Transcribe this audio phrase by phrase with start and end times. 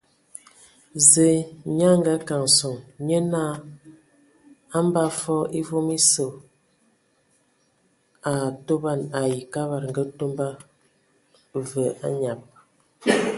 [1.09, 1.31] Zǝǝ
[1.77, 3.53] nyaa a kana sɔŋ, nye naa
[4.75, 6.27] a mbaa fɔɔ e vom osǝ
[8.29, 10.47] a atoban ai Kabad ngǝ Ntomba,
[11.69, 12.39] və anyab.